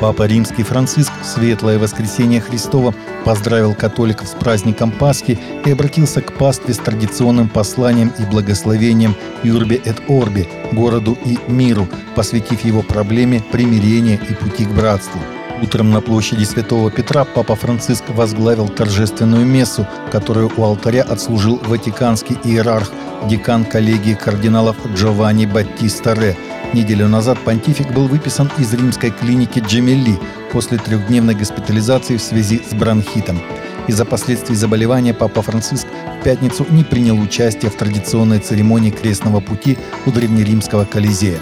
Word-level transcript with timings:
Папа 0.00 0.28
Римский 0.28 0.62
Франциск 0.62 1.10
Светлое 1.24 1.76
Воскресение 1.76 2.40
Христова 2.40 2.94
поздравил 3.24 3.74
католиков 3.74 4.28
с 4.28 4.30
праздником 4.30 4.92
Пасхи 4.92 5.36
и 5.64 5.70
обратился 5.72 6.22
к 6.22 6.34
пастве 6.34 6.72
с 6.72 6.78
традиционным 6.78 7.48
посланием 7.48 8.12
и 8.16 8.22
благословением 8.22 9.16
«Юрбе 9.42 9.76
эт 9.84 10.00
Орби»– 10.08 10.48
городу 10.72 11.18
и 11.24 11.36
миру, 11.48 11.88
посвятив 12.14 12.64
его 12.64 12.82
проблеме 12.82 13.42
примирения 13.50 14.20
и 14.28 14.34
пути 14.34 14.66
к 14.66 14.70
братству. 14.70 15.20
Утром 15.60 15.90
на 15.90 16.00
площади 16.00 16.44
Святого 16.44 16.92
Петра 16.92 17.24
Папа 17.24 17.56
Франциск 17.56 18.04
возглавил 18.10 18.68
торжественную 18.68 19.44
мессу, 19.44 19.84
которую 20.12 20.52
у 20.56 20.62
алтаря 20.62 21.02
отслужил 21.02 21.60
ватиканский 21.64 22.38
иерарх, 22.44 22.92
декан 23.28 23.64
коллегии 23.64 24.14
кардиналов 24.14 24.76
Джованни 24.94 25.46
Баттиста 25.46 26.14
Ре– 26.14 26.36
Неделю 26.74 27.08
назад 27.08 27.38
понтифик 27.44 27.92
был 27.92 28.08
выписан 28.08 28.50
из 28.58 28.74
римской 28.74 29.10
клиники 29.10 29.58
Джемелли 29.58 30.18
после 30.52 30.76
трехдневной 30.76 31.34
госпитализации 31.34 32.18
в 32.18 32.22
связи 32.22 32.60
с 32.68 32.74
бронхитом. 32.74 33.40
Из-за 33.86 34.04
последствий 34.04 34.54
заболевания 34.54 35.14
Папа 35.14 35.40
Франциск 35.40 35.86
в 36.20 36.24
пятницу 36.24 36.66
не 36.68 36.84
принял 36.84 37.18
участие 37.18 37.70
в 37.70 37.76
традиционной 37.76 38.38
церемонии 38.38 38.90
крестного 38.90 39.40
пути 39.40 39.78
у 40.04 40.10
древнеримского 40.10 40.84
Колизея. 40.84 41.40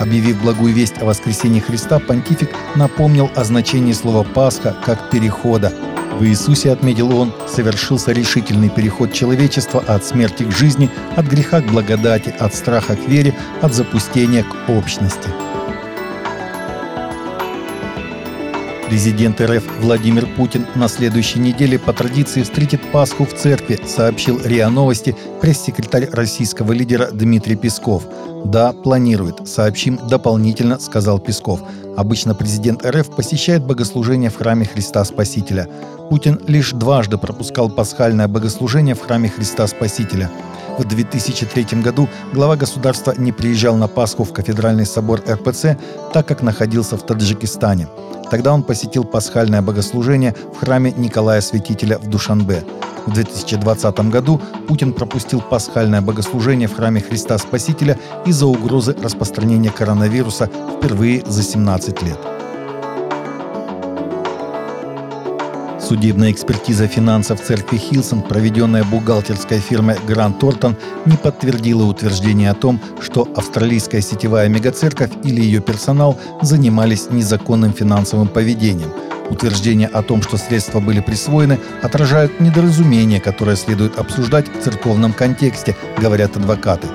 Объявив 0.00 0.40
благую 0.40 0.72
весть 0.72 1.00
о 1.02 1.04
воскресении 1.04 1.60
Христа, 1.60 1.98
понтифик 1.98 2.48
напомнил 2.74 3.30
о 3.36 3.44
значении 3.44 3.92
слова 3.92 4.24
«Пасха» 4.24 4.74
как 4.84 5.10
«перехода», 5.10 5.70
в 6.22 6.24
Иисусе, 6.24 6.70
отметил 6.70 7.18
он, 7.18 7.32
совершился 7.48 8.12
решительный 8.12 8.70
переход 8.70 9.12
человечества 9.12 9.82
от 9.88 10.04
смерти 10.04 10.44
к 10.44 10.52
жизни, 10.52 10.88
от 11.16 11.26
греха 11.26 11.60
к 11.60 11.66
благодати, 11.66 12.32
от 12.38 12.54
страха 12.54 12.94
к 12.94 13.08
вере, 13.08 13.34
от 13.60 13.74
запустения 13.74 14.44
к 14.44 14.70
общности. 14.70 15.28
Президент 18.92 19.40
РФ 19.40 19.64
Владимир 19.80 20.26
Путин 20.36 20.66
на 20.74 20.86
следующей 20.86 21.38
неделе 21.38 21.78
по 21.78 21.94
традиции 21.94 22.42
встретит 22.42 22.82
Пасху 22.92 23.24
в 23.24 23.32
церкви, 23.32 23.80
сообщил 23.86 24.38
РИА 24.44 24.68
Новости 24.68 25.16
пресс-секретарь 25.40 26.10
российского 26.12 26.72
лидера 26.72 27.08
Дмитрий 27.10 27.56
Песков. 27.56 28.02
Да, 28.44 28.74
планирует. 28.74 29.48
Сообщим 29.48 29.98
дополнительно, 30.10 30.78
сказал 30.78 31.18
Песков. 31.18 31.62
Обычно 31.96 32.34
президент 32.34 32.84
РФ 32.84 33.16
посещает 33.16 33.64
богослужение 33.64 34.28
в 34.28 34.36
храме 34.36 34.66
Христа 34.66 35.02
Спасителя. 35.06 35.70
Путин 36.10 36.38
лишь 36.46 36.72
дважды 36.72 37.16
пропускал 37.16 37.70
пасхальное 37.70 38.28
богослужение 38.28 38.94
в 38.94 39.00
храме 39.00 39.30
Христа 39.30 39.66
Спасителя. 39.68 40.30
В 40.78 40.84
2003 40.84 41.82
году 41.82 42.08
глава 42.32 42.56
государства 42.56 43.14
не 43.16 43.30
приезжал 43.30 43.76
на 43.76 43.88
Пасху 43.88 44.24
в 44.24 44.32
кафедральный 44.32 44.86
собор 44.86 45.22
РПЦ, 45.28 45.76
так 46.12 46.26
как 46.26 46.42
находился 46.42 46.96
в 46.96 47.02
Таджикистане. 47.04 47.88
Тогда 48.30 48.54
он 48.54 48.62
посетил 48.62 49.04
пасхальное 49.04 49.60
богослужение 49.60 50.34
в 50.54 50.58
храме 50.58 50.94
Николая 50.96 51.42
Святителя 51.42 51.98
в 51.98 52.08
Душанбе. 52.08 52.64
В 53.06 53.12
2020 53.12 54.10
году 54.10 54.40
Путин 54.66 54.94
пропустил 54.94 55.42
пасхальное 55.42 56.00
богослужение 56.00 56.68
в 56.68 56.74
храме 56.74 57.00
Христа 57.00 57.36
Спасителя 57.36 57.98
из-за 58.24 58.46
угрозы 58.46 58.96
распространения 59.02 59.70
коронавируса 59.70 60.48
впервые 60.78 61.22
за 61.26 61.42
17 61.42 62.02
лет. 62.02 62.31
Судебная 65.92 66.30
экспертиза 66.30 66.86
финансов 66.86 67.42
церкви 67.42 67.76
Hillsong, 67.76 68.22
проведенная 68.22 68.82
бухгалтерской 68.82 69.58
фирмой 69.58 69.98
Grant 70.06 70.38
Thornton, 70.38 70.74
не 71.04 71.18
подтвердила 71.18 71.84
утверждение 71.84 72.50
о 72.50 72.54
том, 72.54 72.80
что 73.02 73.28
австралийская 73.36 74.00
сетевая 74.00 74.48
мегацерковь 74.48 75.10
или 75.22 75.42
ее 75.42 75.60
персонал 75.60 76.18
занимались 76.40 77.10
незаконным 77.10 77.74
финансовым 77.74 78.28
поведением. 78.28 78.90
Утверждения 79.28 79.86
о 79.86 80.02
том, 80.02 80.22
что 80.22 80.38
средства 80.38 80.80
были 80.80 81.00
присвоены, 81.00 81.60
отражают 81.82 82.40
недоразумение, 82.40 83.20
которое 83.20 83.56
следует 83.56 83.98
обсуждать 83.98 84.46
в 84.48 84.62
церковном 84.62 85.12
контексте, 85.12 85.76
говорят 85.98 86.38
адвокаты. 86.38 86.88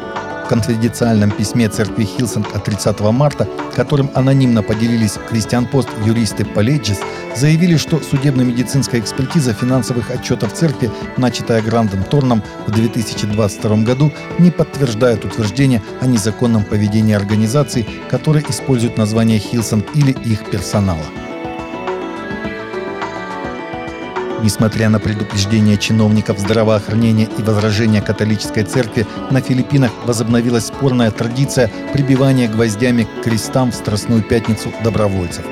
Конфиденциальном 0.48 1.32
письме 1.32 1.70
церкви 1.70 2.04
Hillsong 2.06 2.56
от 2.56 2.64
30 2.64 3.00
марта, 3.12 3.48
которым 3.76 4.10
анонимно 4.14 4.64
поделились 4.64 5.20
Christian 5.30 5.66
Post 5.66 5.90
юристы 6.06 6.46
Поледжис, 6.46 7.00
заявили, 7.36 7.78
что 7.78 8.00
судебно-медицинская 8.00 9.02
экспертиза 9.02 9.54
финансовых 9.54 10.10
отчетов 10.10 10.54
церкви, 10.54 10.90
начатая 11.18 11.62
Грантом 11.62 12.04
Торнтоном 12.04 12.44
в 12.66 12.72
2022 12.72 13.78
году, 13.78 14.12
не 14.40 14.52
подтверждает 14.52 15.26
утверждение 15.26 15.82
о 16.02 16.08
незаконном 16.08 16.64
поведении 16.64 17.14
организаций, 17.14 17.88
которые 18.10 18.46
используют 18.50 18.98
название 18.98 19.40
Hillsong 19.40 19.86
или 19.96 20.12
их 20.12 20.50
персонала. 20.50 21.04
Несмотря 24.44 24.90
на 24.90 25.00
предупреждения 25.00 25.78
чиновников 25.78 26.40
здравоохранения 26.40 27.28
и 27.38 27.42
возражения 27.42 28.02
католической 28.02 28.64
церкви, 28.64 29.08
на 29.32 29.42
Филиппинах 29.42 29.92
возобновилась 30.06 30.68
спорная 30.68 31.10
традиция 31.10 31.72
прибивания 31.92 32.48
гвоздями 32.48 33.04
к 33.04 33.24
крестам 33.24 33.72
в 33.72 33.76
Страстную 33.76 34.22
Пятницу 34.22 34.72
добровольцев. 34.84 35.44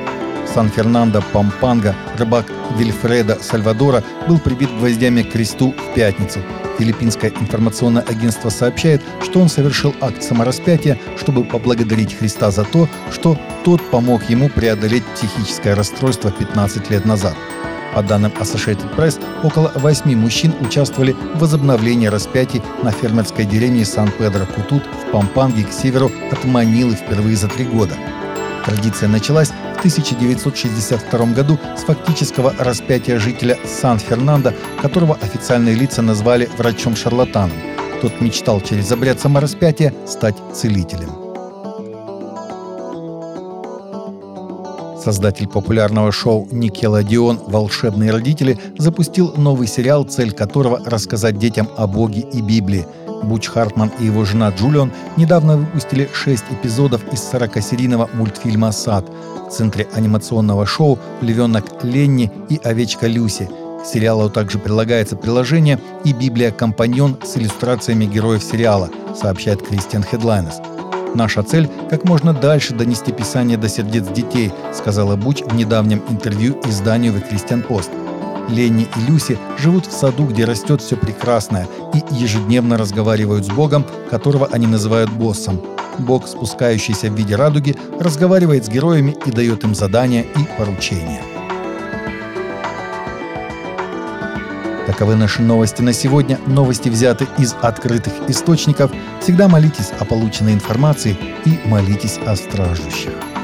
Сан-Фернандо 0.54 1.24
Пампанга 1.34 1.96
рыбак 2.18 2.46
Вильфреда 2.78 3.40
Сальвадора 3.42 4.04
был 4.28 4.40
прибит 4.40 4.70
гвоздями 4.78 5.24
к 5.24 5.32
кресту 5.32 5.74
в 5.74 5.96
пятницу. 5.96 6.40
Филиппинское 6.78 7.32
информационное 7.32 8.04
агентство 8.04 8.50
сообщает, 8.50 9.02
что 9.22 9.40
он 9.40 9.50
совершил 9.50 9.94
акт 10.02 10.24
самораспятия, 10.24 11.00
чтобы 11.18 11.44
поблагодарить 11.44 12.14
Христа 12.18 12.52
за 12.52 12.64
то, 12.64 12.88
что 13.12 13.38
тот 13.64 13.82
помог 13.90 14.30
ему 14.30 14.50
преодолеть 14.50 15.06
психическое 15.16 15.74
расстройство 15.74 16.32
15 16.32 16.90
лет 16.90 17.06
назад. 17.06 17.36
По 17.94 18.04
данным 18.04 18.34
Associated 18.42 18.94
Press, 18.96 19.22
около 19.42 19.72
восьми 19.76 20.18
мужчин 20.18 20.54
участвовали 20.60 21.14
в 21.14 21.40
возобновлении 21.40 22.08
распятий 22.08 22.62
на 22.84 22.92
фермерской 22.92 23.46
деревне 23.46 23.86
Сан-Педро-Кутут 23.86 24.84
в 24.86 25.12
Пампанге 25.12 25.64
к 25.64 25.72
северу 25.72 26.12
от 26.30 26.44
Манилы 26.44 26.96
впервые 26.96 27.38
за 27.38 27.48
три 27.48 27.64
года. 27.64 27.96
Традиция 28.66 29.08
началась 29.08 29.52
1962 29.86 31.26
году 31.28 31.60
с 31.78 31.84
фактического 31.84 32.56
распятия 32.58 33.20
жителя 33.20 33.56
Сан-Фернандо, 33.66 34.52
которого 34.82 35.16
официальные 35.22 35.76
лица 35.76 36.02
назвали 36.02 36.50
врачом-шарлатаном. 36.58 37.56
Тот 38.02 38.20
мечтал 38.20 38.62
через 38.62 38.92
обряд 38.92 39.20
самораспятия 39.20 39.94
стать 40.08 40.36
целителем. 40.56 41.12
Создатель 45.04 45.48
популярного 45.48 46.12
шоу 46.12 46.48
Никеладион 46.52 47.40
«Волшебные 47.46 48.10
родители» 48.10 48.58
запустил 48.80 49.36
новый 49.38 49.68
сериал, 49.68 50.04
цель 50.04 50.32
которого– 50.32 50.82
рассказать 50.86 51.38
детям 51.38 51.70
о 51.78 51.86
Боге 51.86 52.22
и 52.22 52.42
Библии. 52.42 52.88
Буч 53.26 53.48
Хартман 53.48 53.92
и 54.00 54.06
его 54.06 54.24
жена 54.26 54.50
Джулион 54.50 54.92
недавно 55.18 55.58
выпустили 55.58 56.10
6 56.14 56.44
эпизодов 56.52 57.02
из 57.12 57.20
40-серийного 57.20 58.10
мультфильма 58.14 58.72
«Сад». 58.72 59.06
В 59.48 59.52
центре 59.52 59.88
анимационного 59.94 60.66
шоу 60.66 60.98
львенок 61.22 61.84
Ленни 61.84 62.32
и 62.50 62.60
овечка 62.64 63.08
Люси. 63.08 63.50
К 63.82 63.86
сериалу 63.86 64.30
также 64.30 64.58
прилагается 64.58 65.16
приложение 65.16 65.80
и 66.04 66.14
Библия-компаньон 66.14 67.18
с 67.24 67.38
иллюстрациями 67.38 68.06
героев 68.06 68.44
сериала, 68.44 68.90
сообщает 69.16 69.62
Кристиан 69.62 70.04
Хедлайнес. 70.04 70.56
Наша 71.14 71.44
цель– 71.44 71.70
как 71.90 72.04
можно 72.04 72.34
дальше 72.34 72.74
донести 72.74 73.12
Писание 73.12 73.58
до 73.58 73.70
сердец 73.70 74.06
детей, 74.08 74.52
сказала 74.74 75.16
Буч 75.16 75.44
в 75.44 75.56
недавнем 75.56 76.04
интервью 76.10 76.60
изданию 76.68 77.14
The 77.14 77.24
Christian 77.30 77.66
Post. 77.66 77.90
Ленни 78.50 78.88
и 78.96 79.12
Люси 79.12 79.38
живут 79.58 79.86
в 79.86 79.92
саду, 79.92 80.26
где 80.26 80.46
растет 80.46 80.82
все 80.82 80.98
прекрасное, 80.98 81.68
и 81.96 82.16
ежедневно 82.16 82.78
разговаривают 82.78 83.46
с 83.46 83.50
Богом, 83.50 83.86
которого 84.10 84.48
они 84.52 84.68
называют 84.68 85.10
боссом. 85.10 85.62
Бог, 85.98 86.28
спускающийся 86.28 87.10
в 87.10 87.16
виде 87.16 87.36
радуги, 87.36 87.76
разговаривает 88.00 88.66
с 88.66 88.70
героями 88.70 89.16
и 89.26 89.32
дает 89.32 89.64
им 89.64 89.74
задания 89.74 90.24
и 90.24 90.58
поручения. 90.58 91.22
Таковы 94.86 95.16
наши 95.16 95.42
новости 95.42 95.82
на 95.82 95.94
сегодня. 95.94 96.40
Новости 96.46 96.90
взяты 96.90 97.28
из 97.40 97.56
открытых 97.62 98.14
источников. 98.28 98.92
Всегда 99.20 99.48
молитесь 99.48 99.92
о 100.00 100.06
полученной 100.06 100.54
информации 100.54 101.18
и 101.46 101.60
молитесь 101.68 102.20
о 102.26 102.36
страждущих. 102.36 103.35